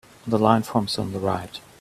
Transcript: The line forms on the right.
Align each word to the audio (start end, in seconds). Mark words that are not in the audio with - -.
The 0.25 0.39
line 0.39 0.63
forms 0.63 0.97
on 0.97 1.11
the 1.13 1.19
right. 1.19 1.59